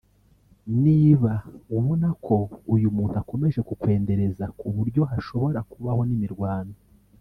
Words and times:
Niba 0.83 1.31
ubona 1.77 2.09
ko 2.25 2.35
uyu 2.73 2.87
muntu 2.97 3.15
akomeje 3.21 3.59
kukwendereza 3.67 4.45
ku 4.59 4.65
buryo 4.75 5.01
hashobora 5.11 5.59
kubaho 5.71 6.01
n’imirwano 6.07 6.75